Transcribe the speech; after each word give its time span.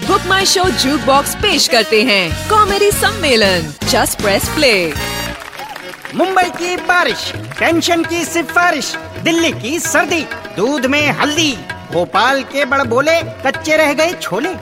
Book 0.00 0.20
My 0.26 0.46
Show 0.46 0.62
Juke 0.70 1.00
Box 1.00 1.34
पेश 1.34 1.66
करते 1.68 2.02
हैं। 2.02 2.48
कॉमेडी 2.48 2.90
सम्मेलन। 2.92 3.72
जस्ट 3.88 4.20
प्रेस 4.22 4.48
प्ले 4.48 4.72
मुंबई 6.14 6.44
की 6.50 6.76
बारिश 6.76 7.32
टेंशन 7.58 8.04
की 8.04 8.24
सिफारिश 8.24 8.94
दिल्ली 9.22 9.50
की 9.52 9.78
सर्दी 9.80 10.22
दूध 10.56 10.86
में 10.86 11.10
हल्दी 11.10 11.52
भोपाल 11.92 12.42
के 12.42 12.64
बड़ 12.64 12.82
बोले 12.82 13.20
कच्चे 13.46 13.76
रह 13.76 13.92
गए 13.92 14.12
छोले 14.12 14.54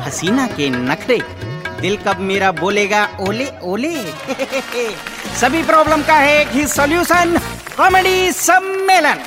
हसीना 0.00 0.46
के 0.46 0.68
नखरे 0.70 1.18
दिल 1.80 1.96
कब 1.96 2.20
मेरा 2.20 2.52
बोलेगा 2.52 3.08
ओले 3.20 3.48
ओले। 3.62 3.94
सभी 5.40 5.62
प्रॉब्लम 5.62 6.02
का 6.02 6.14
है 6.14 6.40
एक 6.40 6.52
ही 6.52 6.66
सॉल्यूशन 6.66 7.38
कॉमेडी 7.76 8.32
सम्मेलन। 8.32 9.24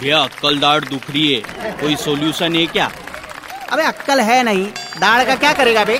भैया 0.00 0.18
अक्कल 0.18 0.58
दाढ़ 0.58 0.84
दुख 0.84 1.10
रही 1.10 1.32
है 1.32 1.72
कोई 1.72 1.96
सोल्यूशन 1.96 2.54
है 2.56 2.66
क्या? 2.66 2.90
अबे 3.72 3.82
अक्कल 3.82 4.20
है 4.20 4.42
नहीं। 4.42 4.66
दाढ़ 5.00 5.24
का 5.24 5.34
क्या 5.34 5.52
करेगा 5.52 5.84
बे? 5.84 5.98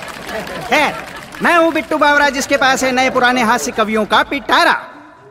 खैर 0.68 0.94
मैं 1.42 1.56
हूँ 1.56 1.72
बिट्टू 1.72 1.98
बावरा 1.98 2.28
जिसके 2.30 2.56
पास 2.56 2.82
है 2.84 2.90
नए 2.92 3.10
पुराने 3.10 3.42
हास्य 3.42 3.72
कवियों 3.72 4.04
का 4.06 4.22
पिटारा। 4.22 4.72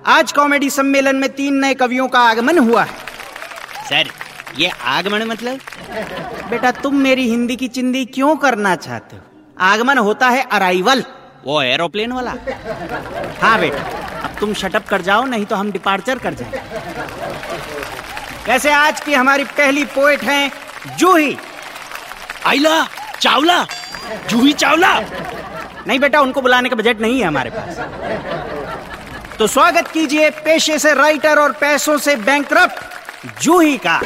आज 0.08 0.32
कॉमेडी 0.32 0.70
सम्मेलन 0.70 1.16
में 1.16 1.30
तीन 1.30 1.55
नए 1.55 1.73
कवियों 1.73 2.08
का 2.08 2.20
आगमन 2.20 2.58
हुआ 2.60 2.84
है। 2.84 2.94
सर 3.90 4.10
ये 4.58 4.70
आगमन 4.88 5.23
मतलब? 5.23 5.60
बेटा 6.49 6.72
तुम 6.72 6.96
मेरी 6.96 7.30
हिंदी 7.30 7.55
की 7.55 7.68
चिंदी 7.68 8.05
क्यों 8.05 8.36
करना 8.36 8.76
चाहते 8.77 9.16
हो? 9.16 9.21
आगमन 9.62 9.98
होता 9.98 10.30
है 10.30 10.41
अराइवल। 10.52 11.04
वो 11.46 11.62
एरोप्लेन 11.62 12.12
वाला। 12.12 12.34
हाँ 13.41 13.60
बेटा 13.60 13.84
अब 14.24 14.35
तुम 14.40 14.54
शटअप 14.54 14.88
कर 14.88 15.02
जाओ 15.02 15.26
नहीं 15.26 15.46
तो 15.46 15.55
हम 15.55 15.71
डिपार्चर 15.71 16.18
कर 16.18 16.34
जाएँगे। 16.34 16.60
वैसे 18.48 18.71
आज 18.71 18.99
की 18.99 19.13
हमारी 19.13 19.44
पहली 19.58 19.84
पोएट 19.85 20.24
हैं 20.24 20.52
जूही। 20.98 21.38
आइला 22.45 22.84
चावला 23.21 23.63
जूही 24.29 24.53
चावला। 24.53 24.99
नहीं 25.87 25.99
बेटा 25.99 26.21
उनको 26.21 26.41
बुलाने 26.41 26.70
का 26.70 26.76
बजट 26.76 27.01
नहीं 27.01 27.20
है 27.20 27.26
हमारे 27.27 27.49
पास। 27.49 27.77
तो 29.40 29.48
स्वागत 29.48 29.87
कीजिए 29.87 30.29
पेशे 30.46 30.77
से 30.79 30.93
राइटर 30.93 31.40
और 31.40 31.51
पैसों 31.51 31.98
से 31.98 32.15
बैंकरप्ट 32.15 33.41
जूही 33.43 33.77
का। 33.77 33.99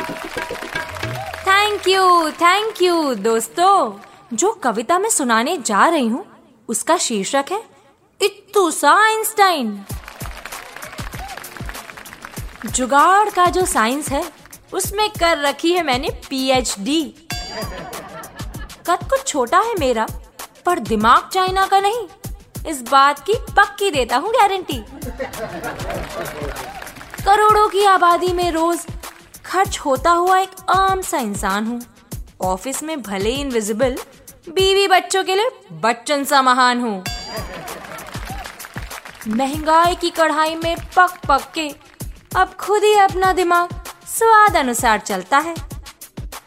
थैंक 1.48 1.88
यू 1.88 2.30
थैंक 2.31 2.81
यू 2.81 3.14
दोस्तों। 3.16 4.36
जो 4.38 4.52
कविता 4.64 5.00
मैं 5.00 5.09
सुनाने 5.09 5.58
जा 5.58 5.88
रही 5.88 6.08
हूँ 6.08 6.25
उसका 6.70 6.97
शीर्षक 6.97 7.45
है 7.52 7.62
इत्तू 8.22 8.70
सा 8.72 8.92
आइंस्टाइन। 9.03 9.84
जुगाड़ 12.66 13.30
का 13.30 13.45
जो 13.45 13.66
साइंस 13.66 14.09
है 14.09 14.23
उसमें 14.73 15.09
कर 15.09 15.38
रखी 15.38 15.72
है 15.72 15.84
मैंने 15.84 16.09
पीएचडी 16.30 17.02
कद 18.88 19.03
कुछ 19.09 19.26
छोटा 19.28 19.59
है 19.59 19.73
मेरा, 19.80 20.08
पर 20.66 20.80
दिमाग 20.81 21.30
चाइना 21.34 21.66
का 21.67 21.80
नहीं। 21.80 22.08
इस 22.67 22.81
बात 22.81 23.20
की 23.20 23.34
पक्की 23.52 23.90
देता 23.92 24.17
हूँ 24.17 24.31
गारंटी 24.31 24.84
करोड़ों 27.25 27.67
की 27.70 27.84
आबादी 27.86 28.31
में 28.34 28.52
रोज 28.52 28.86
खर्च 29.45 29.80
होता 29.80 30.12
हुआ 30.12 30.38
एक 30.40 30.56
आम 30.70 31.02
सा 31.02 31.17
इंसान 31.20 31.67
हूँ। 31.67 31.81
ऑफ़िस 32.42 32.81
में 32.84 33.02
भले 33.02 33.30
ही 33.30 33.42
इनविजिबल 33.42 33.98
बीवी 34.50 34.88
बच्चों 34.88 35.23
के 35.23 35.36
लिए 35.36 35.50
बच्चन 35.81 36.23
सा 36.23 36.42
महान 36.42 36.81
हूँ। 36.81 37.03
महँगाई 39.28 39.95
की 39.95 40.09
कढ़ाई 40.09 40.56
में 40.56 40.75
पक 40.95 41.20
पक 41.28 41.52
के 41.56 41.70
अब 42.36 42.53
खुद 42.59 42.84
ही 42.84 42.94
अपना 43.00 43.31
दिमाग 43.34 43.70
स्वाद 44.08 44.56
अनुसार 44.58 45.00
चलता 45.00 45.38
है। 45.38 45.56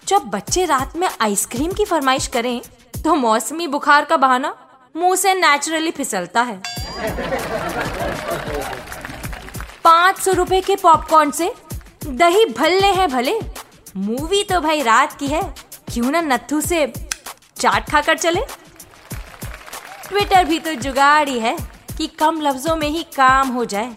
जब 0.09 0.25
बच्चे 0.25 0.65
रात 0.65 0.97
में 0.97 1.09
आइसक्रीम 1.21 1.73
की 1.73 1.85
फरमाइश 1.85 2.27
करें 2.27 2.61
तो 3.05 3.15
मौसमी 3.15 3.67
बुखार 3.67 4.05
का 4.05 4.17
बहाना 4.17 4.55
मुँह 4.95 5.15
से 5.17 5.33
नेचुरली 5.35 5.91
फिसलता 5.91 6.43
है। 6.43 6.61
पाँच 9.85 10.19
सौ 10.19 10.33
रुपए 10.33 10.61
के 10.61 10.77
पॉपकॉर्न 10.77 11.31
से 11.31 11.53
दही 12.07 12.45
भल्ले 12.53 12.93
हैं 12.93 13.09
भले। 13.11 13.39
मूवी 13.97 14.43
तो 14.43 14.61
भाई 14.61 14.83
रात 14.83 15.19
की 15.19 15.27
है, 15.27 15.43
क्यों 15.93 16.11
ना 16.11 16.21
नथु 16.21 16.61
से 16.61 16.87
चाट 17.57 17.91
खाकर 17.91 18.19
चले? 18.19 18.41
ट्विटर 20.09 20.45
भी 20.45 20.59
तो 20.59 20.75
जुगाड़ 20.77 21.29
ही 21.29 21.39
है 21.39 21.57
कि 21.99 22.07
कम 22.19 22.41
लफ्जों 22.41 22.77
में 22.77 22.89
ही 22.89 23.03
काम 23.17 23.49
हो 23.49 23.65
जाए। 23.65 23.95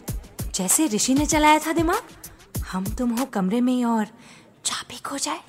जैसे 0.56 0.88
ऋषि 0.88 1.14
ने 1.14 1.26
चलाया 1.26 1.60
था 1.60 1.74
दिमाग, 1.74 2.02
हम 2.72 2.86
तुम 2.98 3.16
हो 3.18 3.26
कमरे 3.26 3.62
में 3.62 3.84
और 3.86 4.08
चाबी 5.00 5.10
खो 5.10 5.18
जाए। 5.18 5.40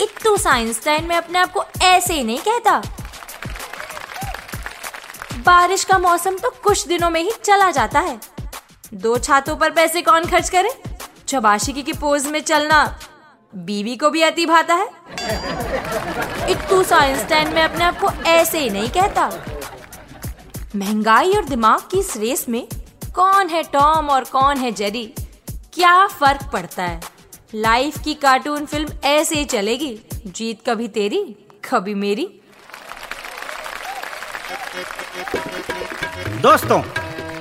इतू 0.00 0.36
साइंसटाइन 0.36 1.04
में 1.04 1.16
अपने 1.16 1.38
आप 1.38 1.52
को 1.52 1.64
ऐसे 1.82 2.14
ही 2.14 2.24
नहीं 2.24 2.38
कहता। 2.38 2.82
बारिश 5.38 5.84
का 5.84 5.98
मौसम 5.98 6.36
तो 6.36 6.50
कुछ 6.50 6.86
दिनों 6.86 7.10
में 7.10 7.22
ही 7.22 7.30
चला 7.44 7.70
जाता 7.70 8.00
है। 8.00 8.20
दो 8.94 9.18
छातों 9.18 9.56
पर 9.56 9.70
पैसे 9.70 10.02
कौन 10.02 10.24
खर्च 10.24 10.48
करे? 10.48 10.70
जब 11.28 11.46
आशिकी 11.46 11.82
की 11.82 11.92
पोज 11.92 12.26
में 12.26 12.40
चलना 12.40 12.98
बीवी 13.54 13.96
को 13.96 14.10
भी 14.10 14.22
अति 14.22 14.46
भाता 14.46 14.74
है। 14.74 14.88
इतू 16.50 16.82
साइंसटाइन 16.82 17.54
में 17.54 17.62
अपने 17.62 17.84
आप 17.84 17.98
को 18.00 18.10
ऐसे 18.26 18.58
ही 18.58 18.70
नहीं 18.70 18.88
कहता। 18.90 19.30
महँगाई 20.76 21.32
और 21.32 21.44
दिमाग 21.44 21.80
की 21.80 21.98
इस 21.98 22.16
रेस 22.16 22.48
में 22.48 22.66
कौन 23.14 23.48
है 23.48 23.62
टॉम 23.62 24.08
और 24.10 24.24
कौन 24.24 24.56
है 24.56 24.72
जेरी? 24.72 25.14
क्या 25.74 26.06
फ़र्क 26.08 26.40
पड़ता 26.52 26.82
है? 26.82 27.00
लाइफ 27.54 27.96
की 28.04 28.12
कार्टून 28.14 28.66
फ़िल्म 28.66 28.88
ऐसे 29.04 29.36
ही 29.36 29.44
चलेगी। 29.44 29.98
जीत 30.26 30.58
कभी 30.66 30.88
तेरी 30.88 31.18
कभी 31.64 31.94
मेरी। 31.94 32.26
दोस्तों 36.42 36.80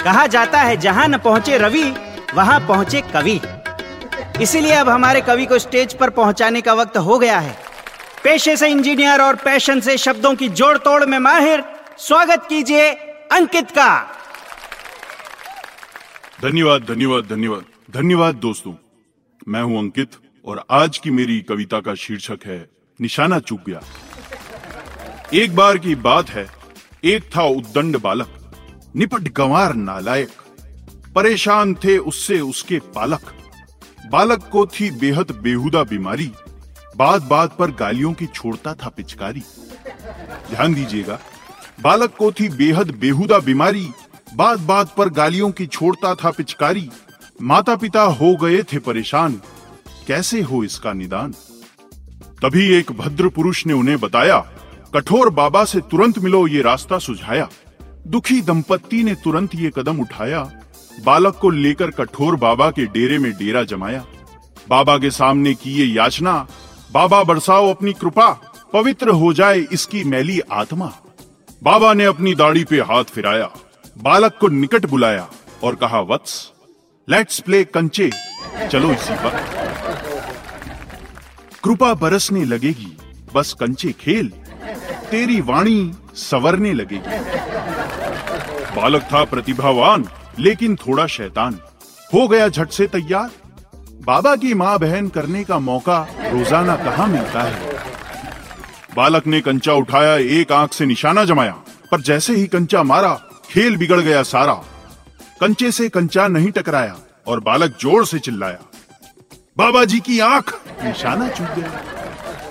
कहा 0.04 0.26
जाता 0.28 0.60
है 0.60 0.78
जहाँ 0.78 1.08
न 1.08 1.18
पहुँचे 1.18 1.58
रवि 1.58 1.84
वहाँ 2.34 2.60
पहुँचे 2.60 3.02
कवि। 3.14 3.40
इसीलिए 4.42 4.74
अब 4.74 4.90
हमारे 4.90 5.22
कवि 5.22 5.46
को 5.46 5.60
स्टेज 5.60 5.94
पर 5.94 6.10
पहुँचाने 6.10 6.62
का 6.62 6.74
वक्त 6.74 6.98
हो 6.98 7.18
गया 7.20 7.40
है। 7.40 7.56
पेशे 8.24 8.56
से 8.58 8.68
इंजीनियर 8.68 9.22
और 9.22 9.36
पैशन 9.36 9.80
से 9.80 9.98
शब्दों 9.98 10.34
की 10.36 10.50
जोड़ 10.52 10.78
तोड़ 10.78 11.06
में 11.06 11.20
माहिर 11.20 11.64
स्वागत 11.98 12.46
कीजिए 12.50 12.90
अंकित 13.32 13.72
का। 13.72 13.92
धन्यवाद 16.42 16.82
धन्यवाद 16.84 17.28
धन्यवाद। 17.28 17.73
धन्यवाद 17.94 18.36
दोस्तों। 18.36 18.72
मैं 19.48 19.62
हूँ 19.64 19.78
अंकित 19.80 20.12
और 20.46 20.64
आज 20.72 20.98
की 20.98 21.12
मेरी 21.12 21.40
कविता 21.42 21.80
का 21.80 21.94
शीर्षक 21.96 22.46
है 22.46 22.58
निशाना 23.00 23.40
चूक 23.40 23.60
गया। 23.68 23.82
एक 25.34 25.56
बार 25.56 25.78
की 25.78 25.94
बात 25.98 26.30
है, 26.30 26.46
एक 27.04 27.30
था 27.36 27.44
उद्दंड 27.50 27.98
बालक, 27.98 28.30
निपट 28.96 29.32
गंवार 29.34 29.74
नालायक, 29.74 30.32
परेशान 31.16 31.76
थे 31.76 31.98
उससे 31.98 32.40
उसके 32.40 32.80
पालक। 32.96 33.34
बालक 34.12 34.50
को 34.52 34.66
थी 34.70 34.90
बेहद 35.00 35.38
बेहुदा 35.44 35.84
बीमारी 35.84 36.32
बात 36.98 37.22
बात 37.26 37.58
पर 37.58 37.72
गालियों 37.76 38.14
की 38.14 38.26
छोड़ता 38.26 38.74
था 38.74 38.90
पिचकारी। 38.90 39.44
ध्यान 40.50 40.74
दीजिएगा, 40.74 41.20
बालक 41.82 42.16
को 42.16 42.32
थी 42.32 42.50
बेहद 42.58 42.98
बेहुदा 43.00 43.40
बीमारी 43.42 43.88
बात 44.36 44.60
बात 44.60 44.96
पर 44.96 45.10
गालियों 45.14 45.52
की 45.52 45.66
छोड़ता 45.68 46.16
था 46.16 46.32
पिचकारी 46.32 46.90
माता 47.44 47.76
पिता 47.76 48.02
हो 48.02 48.36
गए 48.36 48.64
थे 48.64 48.80
परेशान। 48.80 49.42
कैसे 50.08 50.42
हो 50.42 50.64
इसका 50.64 50.94
निदान? 50.94 51.32
तभी 52.42 52.74
एक 52.76 52.92
भद्र 52.92 53.30
पुरुष 53.30 53.66
ने 53.66 53.74
उन्हें 53.74 54.00
बताया, 54.00 54.38
कठोर 54.94 55.30
बाबा 55.30 55.66
से 55.66 55.82
तुरंत 55.82 56.20
मिलो, 56.20 56.48
ये 56.48 56.62
रास्ता 56.62 56.98
सुझाया। 56.98 57.50
दुखी 58.08 58.42
दंपत्ति 58.42 59.04
ने 59.04 59.16
तुरंत 59.16 59.56
ये 59.56 59.72
कदम 59.76 60.02
उठाया। 60.02 60.52
बालक 61.04 61.36
को 61.36 61.50
लेकर 61.50 61.92
कठोर 61.92 62.36
बाबा 62.36 62.72
के 62.72 62.86
डेरे 62.86 63.20
में 63.20 63.32
डेरा 63.32 63.64
जमाया। 63.64 64.06
बाबा 64.70 64.98
के 64.98 65.12
सामने 65.12 65.54
की 65.54 65.72
ये 65.72 65.86
याचना, 65.86 66.48
बाबा 66.92 67.24
बरसाओ 67.24 67.70
अपनी 67.70 67.94
कृपा, 67.94 68.32
पवित्र 68.74 69.10
हो 69.10 69.34
जाए 69.34 69.60
इसकी 69.60 70.04
मैली 70.04 70.40
आत्मा। 70.40 70.94
बाबा 71.64 71.94
ने 71.94 72.06
अपनी 72.06 72.36
दाढ़ी 72.36 72.64
पे 72.64 72.82
हाथ 72.82 73.04
फिराया। 73.04 73.50
बालक 73.98 74.38
को 74.42 74.48
निकट 74.48 74.86
बुलाया 74.86 75.30
और 75.64 75.76
कहा, 75.76 76.00
वत्स 76.00 76.53
लेट्स 77.10 77.40
प्ले 77.40 77.64
कंचे। 77.64 78.10
चलो 78.72 78.92
इसी 78.94 79.14
पर 79.14 79.30
कृपा 81.64 81.94
बरसने 81.94 82.46
लगेगी, 82.46 82.98
बस 83.34 83.54
कंचे 83.54 83.92
खेल। 83.92 84.32
तेरी 85.12 85.42
वाणी 85.42 85.92
सवरने 86.16 86.74
लगेगी। 86.74 87.20
बालक 88.76 89.02
था 89.02 89.24
प्रतिभावान, 89.24 90.06
लेकिन 90.40 90.76
थोड़ा 90.76 91.08
शैतान। 91.08 91.60
हो 92.14 92.28
गया 92.28 92.48
झट 92.48 92.70
से 92.70 92.88
तैयार। 92.88 93.30
बाबा 94.06 94.36
की 94.36 94.54
माँ 94.54 94.80
बहन 94.80 95.10
करने 95.10 95.44
का 95.44 95.60
मौका 95.60 96.08
रोज़ाना 96.26 96.76
कहाँ 96.76 97.08
मिलता 97.08 97.42
है? 97.42 97.72
बालक 98.96 99.28
ने 99.28 99.42
कंचा 99.42 99.74
उठाया, 99.74 100.16
एक 100.16 100.52
आँख 100.52 100.74
से 100.74 100.86
निशाना 100.86 101.26
जमाया। 101.26 101.58
पर 101.92 102.02
जैसे 102.02 102.36
ही 102.36 102.48
कंचा 102.48 102.84
मारा, 102.84 103.14
खेल 103.50 103.78
बिगड़ 103.78 104.02
गया 104.02 104.24
सारा। 104.24 104.62
कंचे 105.42 105.72
से 105.72 105.88
कंचा 105.90 106.28
नहीं 106.28 106.52
टकराया 106.52 106.96
और 107.28 107.40
बालक 107.40 107.78
ज़ोर 107.82 108.06
से 108.06 108.20
चिल्लाया। 108.20 108.60
बाबा 109.58 109.84
जी 109.86 110.00
की 110.00 110.20
आँख 110.20 110.54
निशाना 110.84 111.28
चूक 111.30 111.48
गया 111.50 111.82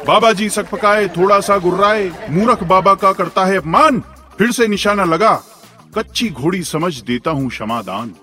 बाबा 0.06 0.32
जी 0.32 0.48
सकपकाए 0.48 1.06
थोड़ा 1.08 1.38
सा 1.40 1.56
गुर्राए, 1.58 2.10
मूर्ख 2.30 2.62
बाबा 2.64 2.94
का 2.94 3.12
करता 3.12 3.44
है 3.44 3.56
अपमान। 3.56 4.00
फिर 4.38 4.50
से 4.52 4.66
निशाना 4.68 5.04
लगा। 5.04 5.34
कच्ची 5.96 6.28
घोड़ी 6.30 6.62
समझ 6.64 6.94
देता 7.00 7.30
हूँ 7.30 7.48
क्षमादान। 7.48 8.14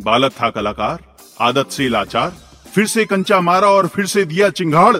बालक 0.00 0.32
था 0.32 0.50
कलाकार, 0.50 0.98
आदत 1.40 1.70
से 1.70 1.88
लाचार। 1.88 2.32
फिर 2.74 2.86
से 2.86 3.04
कंचा 3.04 3.40
मारा 3.40 3.68
और 3.68 3.86
फिर 3.86 4.06
से 4.06 4.24
दिया 4.24 4.48
चिंगाड़। 4.50 4.96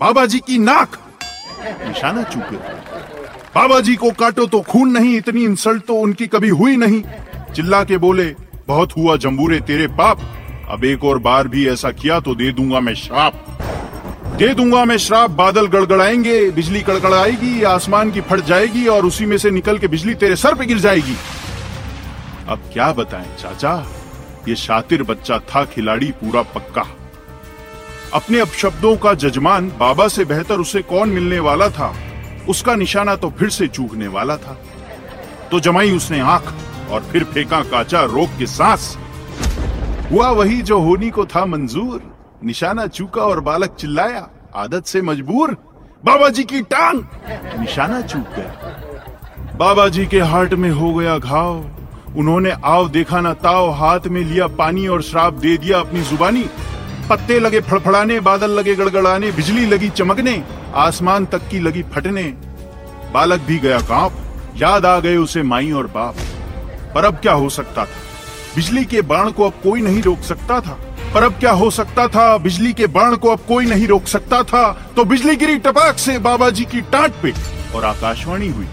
बाबा 0.00 0.24
जी 0.26 0.38
की 0.38 0.58
नाक 0.60 0.98
निशाना 1.86 2.22
चूके 2.24 2.56
बाबा 3.54 3.80
जी 3.80 3.96
को 3.96 4.10
काटो 4.12 4.46
तो 4.46 4.60
खून 4.62 4.90
नहीं, 4.90 5.16
इतनी 5.16 5.44
इंसल्ट 5.44 5.84
तो 5.86 5.94
उनकी 5.96 6.26
कभी 6.26 6.48
हुई 6.50 6.76
नहीं। 6.76 7.02
चिल्ला 7.50 7.82
के 7.84 7.96
बोले, 7.96 8.34
बहुत 8.68 8.96
हुआ 8.96 9.16
जम्बूरे 9.16 9.60
तेरे 9.60 9.86
पाप। 9.86 10.20
अब 10.70 10.84
एक 10.84 11.04
और 11.04 11.18
बार 11.18 11.48
भी 11.48 11.68
ऐसा 11.68 11.90
किया 11.90 12.20
तो 12.20 12.34
दे 12.34 12.50
दूँगा 12.52 12.80
मैं 12.80 12.94
श्राप। 12.94 13.46
दे 14.38 14.48
दूँगा 14.54 14.84
मैं 14.84 14.96
श्राप, 14.96 15.30
बादल 15.30 15.66
गड़गड़ाएँगे, 15.66 16.50
बिजली 16.50 16.80
कड़कड़ाएगी, 16.80 17.62
आसमान 17.62 18.10
की 18.10 18.20
फट 18.20 18.40
जाएगी 18.40 18.86
और 18.86 19.06
उसी 19.06 19.26
में 19.26 19.38
से 19.38 19.50
निकल 19.50 19.78
के 19.78 19.88
बिजली 19.88 20.14
तेरे 20.14 20.36
सर 20.36 20.54
पे 20.54 20.66
गिर 20.66 20.78
जाएगी। 20.78 21.16
अब 22.48 22.70
क्या 22.72 22.92
बताएँ 22.92 23.36
चाचा, 23.38 23.74
ये 24.48 24.56
शातिर 24.56 25.02
बच्चा 25.02 25.38
था, 25.38 25.64
खिलाड़ी 25.64 26.10
पूरा 26.12 26.42
पक्का। 26.42 26.86
अपने 28.14 28.40
अपशब्दों 28.40 28.96
का 28.96 29.14
जजमान 29.14 29.68
बाबा 29.78 30.08
से 30.08 30.24
बेहतर 30.24 30.60
उसे 30.60 30.82
कौन 30.82 31.08
मिलने 31.08 31.38
वाला 31.38 31.68
था? 31.68 31.94
उसका 32.48 32.74
निशाना 32.74 33.16
तो 33.16 33.30
फिर 33.30 33.48
से 33.48 33.68
चूकने 33.68 34.08
वाला 34.08 34.36
था। 34.36 34.58
तो 35.50 35.60
जमाई 35.60 35.90
उसने 35.92 36.20
आँख। 36.20 36.54
और 36.90 37.00
फिर 37.02 37.24
फेंका 37.24 37.60
काचा 37.60 38.02
रोक 38.02 38.28
के 38.38 38.46
सांस। 38.46 38.98
हुआ 40.12 40.30
वही 40.30 40.62
जो 40.62 40.78
होनी 40.80 41.10
को 41.10 41.24
था 41.26 41.44
मंजूर। 41.46 42.02
निशाना 42.44 42.86
चूका 42.86 43.22
और 43.22 43.40
बालक 43.40 43.70
चिल्लाया, 43.70 44.28
आदत 44.56 44.86
से 44.86 45.02
मजबूर 45.02 45.56
बाबा 46.04 46.28
जी 46.28 46.44
की 46.44 46.62
टांग। 46.62 47.02
निशाना 47.60 48.00
चूक 48.00 48.26
गया। 48.36 49.56
बाबा 49.56 49.88
जी 49.88 50.06
के 50.06 50.20
हार्ट 50.20 50.54
में 50.54 50.70
हो 50.70 50.94
गया 50.94 51.18
घाव। 51.18 51.70
उन्होंने 52.16 52.50
आव 52.64 52.88
देखा 52.88 53.20
ना 53.20 53.32
ताव, 53.34 53.70
हाथ 53.70 54.00
में 54.06 54.24
लिया 54.24 54.46
पानी 54.46 54.86
और 54.86 55.02
श्राप 55.02 55.34
दे 55.34 55.56
दिया 55.56 55.80
अपनी 55.80 56.02
जुबानी। 56.02 56.44
पत्ते 57.10 57.38
लगे 57.40 57.60
फड़फड़ाने, 57.60 58.20
बादल 58.20 58.50
लगे 58.50 58.74
गड़गड़ाने, 58.74 59.32
बिजली 59.32 59.66
लगी 59.66 59.90
चमकने, 59.90 60.42
आसमान 60.74 61.26
तक 61.26 61.48
की 61.50 61.60
लगी 61.60 61.82
फटने। 61.82 62.22
बालक 63.14 63.40
भी 63.40 63.58
गया 63.58 63.78
काँप। 63.78 64.12
याद 64.56 64.86
आ 64.86 65.00
गए 65.00 65.16
उसे 65.16 65.42
माई 65.42 65.72
और 65.72 65.86
बाप। 65.86 66.14
पर 66.94 67.04
अब 67.04 67.16
क्या 67.16 67.32
हो 67.32 67.48
सकता 67.48 67.84
था? 67.84 67.98
बिजली 68.56 68.84
के 68.84 69.00
बाण 69.02 69.30
को 69.30 69.44
अब 69.44 69.52
कोई 69.62 69.80
नहीं 69.80 70.02
रोक 70.02 70.20
सकता 70.20 70.60
था। 70.60 70.78
पर 71.14 71.22
अब 71.22 71.38
क्या 71.38 71.50
हो 71.50 71.70
सकता 71.70 72.06
था? 72.08 72.36
बिजली 72.38 72.72
के 72.72 72.86
बाण 72.86 73.16
को 73.16 73.28
अब 73.28 73.38
कोई 73.38 73.66
नहीं 73.66 73.86
रोक 73.86 74.06
सकता 74.06 74.42
था। 74.42 74.70
तो 74.96 75.04
बिजली 75.04 75.36
गिरी 75.36 75.58
टपाक 75.58 75.98
से 75.98 76.18
बाबा 76.18 76.50
जी 76.50 76.64
की 76.64 76.80
टाट 76.80 77.12
पे 77.22 77.32
और 77.74 77.84
आकाशवाणी 77.84 78.48
हुई। 78.48 78.66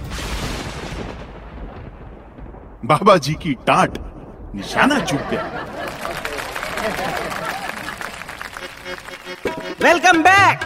बाबा 2.86 3.18
जी 3.18 3.34
की 3.34 3.54
टाट 3.68 3.98
निशाना 4.56 5.00
चूक 5.00 5.22
गया। 5.32 5.66
Welcome 9.82 10.22
back 10.24 10.60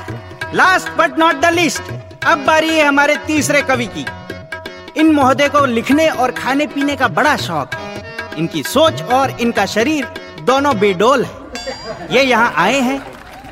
last 0.56 0.89
but 0.89 1.19
not 1.19 1.36
the 1.36 1.45
least 1.45 1.83
अब 2.25 2.45
बारी 2.45 2.69
है 2.69 2.86
हमारे 2.86 3.15
तीसरे 3.27 3.62
कवि 3.62 3.86
की। 3.86 4.06
इन 4.97 5.11
महोदय 5.11 5.49
को 5.49 5.65
लिखने 5.65 6.07
और 6.09 6.31
खाने 6.31 6.65
पीने 6.67 6.95
का 6.95 7.07
बड़ा 7.09 7.35
शौक 7.38 7.73
है। 7.73 8.35
इनकी 8.38 8.63
सोच 8.63 9.01
और 9.03 9.31
इनका 9.41 9.65
शरीर 9.65 10.07
दोनों 10.43 10.77
बेडोल 10.79 11.23
है। 11.23 12.07
ये 12.11 12.23
यहाँ 12.23 12.53
आए 12.55 12.79
हैं। 12.79 13.01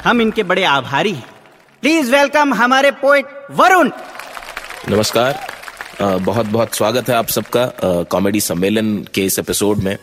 हम 0.03 0.21
इनके 0.21 0.43
बड़े 0.43 0.63
आभारी 0.63 1.13
हैं। 1.13 1.25
प्लीज़ 1.83 2.11
वेलकम 2.11 2.53
हमारे 2.53 2.91
पोइट 2.91 3.25
वरुण। 3.51 3.91
नमस्कार। 4.89 5.39
बहुत 6.01 6.45
बहुत 6.45 6.75
स्वागत 6.75 7.09
है 7.09 7.15
आप 7.15 7.27
सबका 7.27 7.71
कॉमेडी 8.03 8.41
सम्मेलन 8.41 8.95
के 9.13 9.25
इस 9.25 9.39
एपिसोड 9.39 9.77
में। 9.77 9.97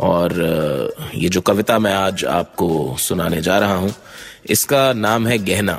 और 0.00 0.32
ये 1.14 1.28
जो 1.28 1.40
कविता 1.40 1.78
मैं 1.78 1.94
आज 1.94 2.24
आपको 2.24 2.96
सुनाने 2.98 3.40
जा 3.40 3.58
रहा 3.58 3.74
हूँ, 3.74 3.94
इसका 4.50 4.92
नाम 4.92 5.26
है 5.26 5.38
गहना। 5.38 5.78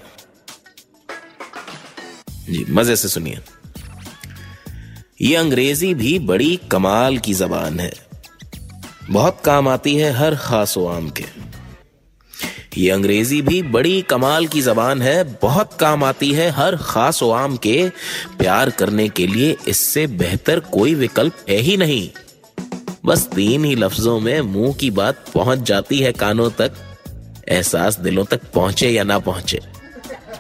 जी, 2.50 2.66
मज़े 2.70 2.96
से 2.96 3.08
सुनिए। 3.08 3.40
ये 5.22 5.36
अंग्रेज़ी 5.36 5.94
भी 5.94 6.20
बड़ी 6.20 6.60
कमाल 6.72 7.18
की 7.18 7.34
जबान 7.34 7.80
है। 7.80 7.92
बहुत 9.10 9.40
काम 9.46 9.68
आती 9.68 9.96
है 9.96 10.12
हर 10.12 10.36
खास 10.36 10.78
आम 10.78 11.10
के। 11.10 11.24
ये 12.78 12.90
अंग्रेज़ी 12.92 13.42
भी 13.42 13.62
बड़ी 13.62 14.02
कमाल 14.02 14.48
की 14.48 14.62
जबान 14.62 15.02
है, 15.02 15.24
बहुत 15.42 15.74
काम 15.74 16.04
आती 16.04 16.32
है 16.32 16.50
हर 16.50 16.76
खास 16.76 17.24
आम 17.24 17.58
के। 17.58 17.90
प्यार 18.38 18.70
करने 18.70 19.10
के 19.10 19.28
लिए 19.28 19.56
इससे 19.68 20.08
बेहतर 20.08 20.60
कोई 20.60 20.94
विकल्प 20.96 21.46
है 21.50 21.58
ही 21.58 21.78
नहीं। 21.78 22.10
बस 23.06 23.30
तीन 23.36 23.66
ही 23.66 23.76
लफ्जों 23.76 24.20
में 24.20 24.42
मुँह 24.42 24.74
की 24.74 24.92
बात 24.92 25.26
पहुँच 25.34 25.60
जाती 25.60 26.00
है 26.00 26.12
कानों 26.12 26.50
तक। 26.50 26.72
एहसास 27.50 28.00
दिलों 28.00 28.26
तक 28.26 28.42
पहुँचे 28.52 28.90
या 28.90 29.04
ना 29.04 29.20
पहुँचे। 29.20 29.60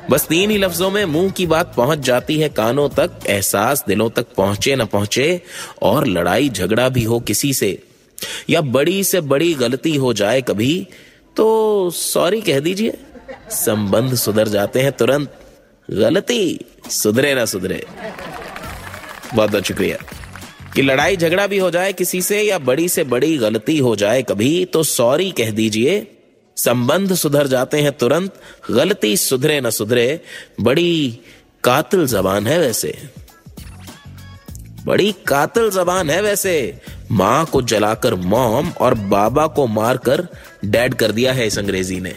बस 0.09 0.27
तीन 0.27 0.51
ही 0.51 0.57
लफ्जों 0.57 0.91
में 0.91 1.05
मुँह 1.05 1.31
की 1.31 1.45
बात 1.45 1.73
पहुँच 1.75 1.99
जाती 1.99 2.39
है 2.39 2.49
कानों 2.49 2.89
तक, 2.89 3.11
एहसास 3.27 3.83
दिलों 3.87 4.09
तक 4.09 4.25
पहुँचे 4.37 4.75
ना 4.75 4.85
पहुँचे, 4.85 5.41
और 5.81 6.07
लड़ाई 6.07 6.49
झगड़ा 6.49 6.89
भी 6.89 7.03
हो 7.03 7.19
किसी 7.19 7.53
से, 7.53 7.83
या 8.49 8.61
बड़ी 8.61 9.03
से 9.03 9.21
बड़ी 9.21 9.53
गलती 9.53 9.95
हो 9.95 10.13
जाए 10.13 10.41
कभी 10.41 10.87
तो 11.35 11.89
सॉरी 11.89 12.41
कह 12.41 12.59
दीजिए। 12.59 12.97
संबंध 13.51 14.15
सुधर 14.15 14.47
जाते 14.47 14.79
हैं 14.79 14.91
तुरंत। 14.91 15.39
गलती 15.91 16.59
सुधरे 16.89 17.35
ना 17.35 17.45
सुधरे। 17.45 17.85
बहुत 19.35 19.51
बहुत 19.51 19.63
शुक्रिया। 19.63 19.97
कि 20.75 20.81
लड़ाई 20.81 21.17
झगड़ा 21.17 21.47
भी 21.47 21.57
हो 21.57 21.71
जाए 21.71 21.93
किसी 21.93 22.21
से, 22.21 22.41
या 22.41 22.59
बड़ी 22.59 22.89
से 22.89 23.03
बड़ी 23.03 23.37
गलती 23.37 23.77
हो 23.77 23.95
जाए 23.95 24.23
कभी 24.23 24.65
तो 24.65 24.83
सॉरी 24.83 25.31
कह 25.31 25.51
दीजिए। 25.51 26.16
संबंध 26.57 27.13
सुधर 27.13 27.47
जाते 27.47 27.81
हैं 27.81 27.91
तुरंत, 27.91 28.33
गलती 28.71 29.17
सुधरे 29.17 29.61
न 29.61 29.69
सुधरे, 29.69 30.21
बड़ी 30.61 31.19
कातिल 31.63 32.07
जबान 32.07 32.47
है 32.47 32.59
वैसे। 32.59 32.97
बड़ी 34.85 35.15
कातिल 35.27 35.69
जबान 35.69 36.09
है 36.09 36.21
वैसे। 36.21 36.81
माँ 37.11 37.45
को 37.45 37.61
जलाकर 37.61 38.15
मॉम 38.15 38.69
और 38.69 38.93
बाबा 38.93 39.47
को 39.47 39.67
मारकर 39.67 40.27
डैड 40.65 40.93
कर 40.93 41.11
दिया 41.11 41.33
है 41.33 41.47
इस 41.47 41.59
अंग्रेज़ी 41.59 41.99
ने। 41.99 42.15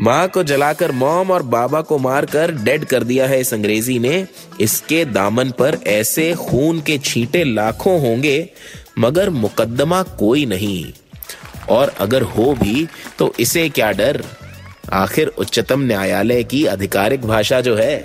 माँ 0.00 0.28
को 0.28 0.42
जलाकर 0.42 0.92
मॉम 0.92 1.30
और 1.30 1.42
बाबा 1.42 1.80
को 1.80 1.98
मारकर 1.98 2.52
डेड 2.52 2.84
कर 2.84 3.04
दिया 3.04 3.26
है 3.26 3.40
इस 3.40 3.54
अंग्रेज़ी 3.54 3.98
ने। 3.98 4.26
इसके 4.60 5.04
दामन 5.04 5.50
पर 5.50 5.78
ऐसे 5.86 6.34
खून 6.34 6.80
के 6.80 6.98
छींटे 6.98 7.44
लाखों 7.44 8.00
होंगे, 8.00 8.50
मगर 8.98 9.30
मुकदमा 9.30 10.02
कोई 10.02 10.46
नहीं। 10.46 10.92
और 11.72 11.94
अगर 12.00 12.22
हो 12.22 12.52
भी 12.54 12.86
तो 13.18 13.32
इसे 13.40 13.68
क्या 13.68 13.90
डर? 13.92 14.22
आखिर 14.92 15.26
उच्चतम 15.38 15.80
न्यायालय 15.80 16.42
की 16.44 16.64
आधिकारिक 16.66 17.24
भाषा 17.26 17.60
जो 17.60 17.76
है। 17.76 17.96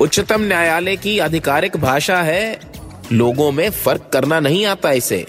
उच्चतम 0.00 0.42
न्यायालय 0.42 0.96
की 0.96 1.18
आधिकारिक 1.18 1.76
भाषा 1.76 2.20
है, 2.22 2.60
लोगों 3.12 3.50
में 3.52 3.68
फ़र्क 3.70 4.08
करना 4.12 4.40
नहीं 4.40 4.64
आता 4.66 4.92
इसे। 4.92 5.26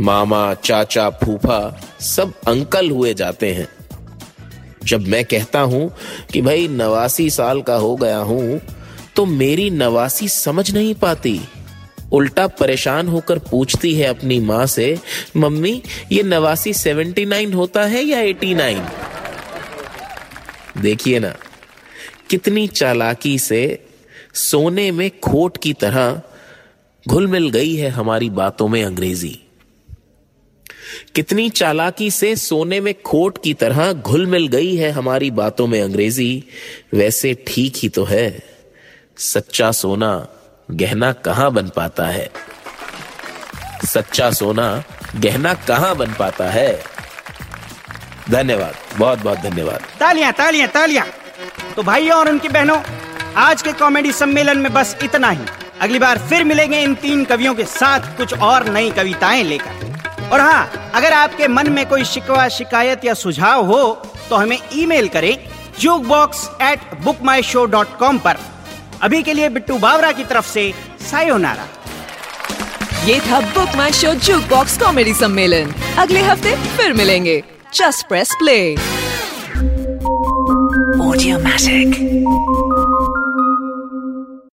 मामा, 0.00 0.54
चाचा, 0.54 1.08
फूफा 1.10 1.60
सब 2.00 2.32
अंकल 2.48 2.90
हुए 2.90 3.14
जाते 3.14 3.52
हैं। 3.54 3.68
जब 4.84 5.06
मैं 5.06 5.24
कहता 5.24 5.60
हूँ 5.60 5.90
कि 6.32 6.42
भाई 6.42 6.68
नवासी 6.68 7.28
साल 7.30 7.62
का 7.62 7.74
हो 7.74 7.94
गया 7.96 8.18
हूँ 8.18 8.60
तो 9.16 9.24
मेरी 9.26 9.68
नवासी 9.70 10.28
समझ 10.28 10.70
नहीं 10.70 10.94
पाती। 10.94 11.40
उल्टा 12.12 12.46
परेशान 12.46 13.08
होकर 13.08 13.38
पूछती 13.38 13.94
है 13.94 14.06
अपनी 14.06 14.38
माँ 14.40 14.66
से, 14.66 14.98
मम्मी, 15.36 15.82
ये 16.12 16.22
नवासी 16.22 16.72
सेवेंटी 16.72 17.24
नाइन 17.24 17.52
होता 17.52 17.84
है 17.84 18.02
या 18.02 18.20
एटी 18.20 18.54
नाइन? 18.54 18.86
देखिए 20.78 21.18
ना, 21.18 21.34
कितनी 22.30 22.66
चालाकी 22.68 23.38
से 23.38 23.88
सोने 24.34 24.90
में 24.92 25.10
खोट 25.20 25.56
की 25.56 25.72
तरह 25.72 26.20
घुल 27.06 27.26
मिल 27.26 27.50
गई 27.50 27.74
है 27.74 27.88
हमारी 27.88 28.30
बातों 28.30 28.68
में 28.68 28.82
अंग्रेज़ी। 28.84 29.38
कितनी 31.14 31.48
चालाकी 31.50 32.10
से 32.10 32.34
सोने 32.36 32.80
में 32.80 32.94
खोट 33.02 33.42
की 33.42 33.54
तरह 33.54 33.92
घुल 33.92 34.26
मिल 34.26 34.46
गई 34.46 34.74
है 34.76 34.90
हमारी 34.90 35.30
बातों 35.30 35.66
में 35.66 35.80
अंग्रेज़ी। 35.82 36.44
वैसे 36.94 37.34
ठीक 37.46 37.76
ही 37.76 37.88
तो 37.88 38.04
है, 38.04 38.42
सच्चा 39.16 39.70
सोना 39.72 40.28
गहना 40.70 41.12
कहाँ 41.12 41.50
बन 41.52 41.68
पाता 41.68 42.06
है? 42.06 42.30
सच्चा 43.84 44.30
सोना 44.30 44.84
गहना 45.16 45.54
कहाँ 45.54 45.94
बन 45.96 46.12
पाता 46.12 46.44
है? 46.44 46.82
धन्यवाद 48.30 48.74
बहुत 48.98 49.18
बहुत 49.18 49.38
धन्यवाद। 49.38 49.80
तालियाँ 50.00 50.32
तालियाँ 50.32 50.68
तालियाँ। 50.68 51.06
तो 51.76 51.82
भाइयों 51.82 52.18
और 52.18 52.28
उनकी 52.28 52.48
बहनों, 52.48 52.78
आज 53.36 53.62
के 53.62 53.72
कॉमेडी 53.72 54.12
सम्मेलन 54.12 54.58
में 54.58 54.72
बस 54.72 54.96
इतना 55.02 55.30
ही। 55.30 55.46
अगली 55.80 55.98
बार 55.98 56.18
फिर 56.18 56.44
मिलेंगे 56.44 56.80
इन 56.80 56.94
तीन 56.94 57.24
कवियों 57.24 57.54
के 57.54 57.64
साथ 57.64 58.16
कुछ 58.16 58.34
और 58.34 58.68
नई 58.68 58.90
कविताएँ 58.90 59.42
लेकर। 59.42 60.30
और 60.32 60.40
हाँ 60.40 60.90
अगर 60.94 61.12
आपके 61.12 61.48
मन 61.48 61.72
में 61.72 61.86
कोई 61.88 62.04
शिकवा, 62.04 62.48
शिकायत 62.48 63.04
या 63.04 63.14
सुझाव 63.14 63.64
हो 63.66 63.82
तो 64.30 64.36
हमें 64.36 64.58
ईमेल 64.72 65.08
करें 65.08 65.36
Juke 65.80 66.02
Box 66.02 66.48
at 66.62 66.94
Book 67.00 67.22
My 67.22 67.42
Show 67.42 67.64
dot 67.66 67.96
com 67.98 68.18
पर। 68.18 68.36
अभी 69.02 69.22
के 69.22 69.32
लिए 69.32 69.48
बिट्टू 69.48 69.78
बावरा 69.78 70.12
की 70.12 70.24
तरफ़ 70.24 70.48
से 70.48 70.72
सायोनारा। 71.10 71.66
ये 73.04 73.20
था 73.20 73.40
Book 73.40 73.76
My 73.76 73.92
Show 73.92 74.14
Juke 74.14 74.42
Box 74.42 74.78
comedy 74.78 75.14
सम्मेलन। 75.14 75.72
अगले 75.98 76.20
हफ़्ते 76.20 76.56
फिर 76.56 76.92
मिलेंगे। 76.92 77.42
Just 77.74 78.08
press 78.08 78.32
play 78.32 78.76
Audiomatic. 81.08 81.94